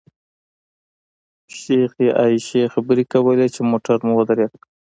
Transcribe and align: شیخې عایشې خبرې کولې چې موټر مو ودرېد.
شیخې 1.59 2.07
عایشې 2.19 2.63
خبرې 2.73 3.03
کولې 3.13 3.47
چې 3.53 3.61
موټر 3.71 3.97
مو 4.05 4.13
ودرېد. 4.17 4.53